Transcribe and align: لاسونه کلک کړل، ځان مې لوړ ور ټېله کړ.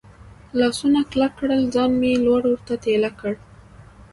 لاسونه 0.59 0.99
کلک 1.11 1.31
کړل، 1.39 1.61
ځان 1.73 1.91
مې 1.99 2.11
لوړ 2.25 2.41
ور 2.47 2.59
ټېله 2.83 3.09
کړ. 3.19 3.33